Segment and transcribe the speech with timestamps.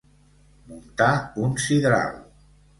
[0.71, 1.11] Muntar
[1.45, 2.21] un sidral.